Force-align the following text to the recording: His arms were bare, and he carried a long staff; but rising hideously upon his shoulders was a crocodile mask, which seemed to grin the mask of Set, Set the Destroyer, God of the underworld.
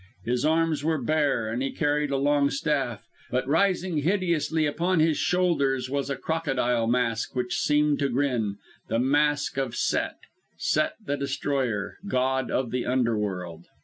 His 0.25 0.43
arms 0.43 0.83
were 0.83 0.99
bare, 0.99 1.47
and 1.47 1.61
he 1.61 1.69
carried 1.71 2.09
a 2.09 2.17
long 2.17 2.49
staff; 2.49 3.05
but 3.29 3.47
rising 3.47 3.99
hideously 3.99 4.65
upon 4.65 4.99
his 4.99 5.15
shoulders 5.15 5.91
was 5.91 6.09
a 6.09 6.15
crocodile 6.15 6.87
mask, 6.87 7.35
which 7.35 7.57
seemed 7.59 7.99
to 7.99 8.09
grin 8.09 8.57
the 8.87 8.97
mask 8.97 9.57
of 9.59 9.75
Set, 9.75 10.17
Set 10.57 10.95
the 11.05 11.17
Destroyer, 11.17 11.97
God 12.07 12.49
of 12.49 12.71
the 12.71 12.83
underworld. 12.83 13.67